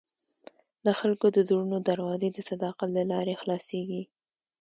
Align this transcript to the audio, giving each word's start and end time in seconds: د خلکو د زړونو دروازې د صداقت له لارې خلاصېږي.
د 0.85 0.87
خلکو 0.99 1.27
د 1.31 1.37
زړونو 1.47 1.77
دروازې 1.89 2.29
د 2.31 2.37
صداقت 2.49 2.89
له 2.97 3.03
لارې 3.11 3.39
خلاصېږي. 3.41 4.03